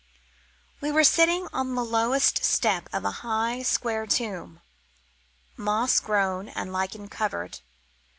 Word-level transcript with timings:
We 0.81 0.91
were 0.91 1.03
sitting 1.03 1.47
on 1.53 1.75
the 1.75 1.85
lowest 1.85 2.43
step 2.43 2.89
of 2.91 3.05
a 3.05 3.11
high, 3.21 3.61
square 3.61 4.07
tomb, 4.07 4.61
moss 5.55 5.99
grown 5.99 6.49
and 6.49 6.73
lichen 6.73 7.07
covered. 7.07 7.59